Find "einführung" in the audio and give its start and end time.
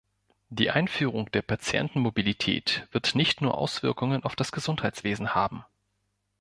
0.71-1.31